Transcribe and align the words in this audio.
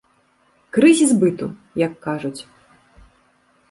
Крызіс 0.77 1.11
быту, 1.25 1.47
як 1.85 1.93
кажуць. 2.09 2.37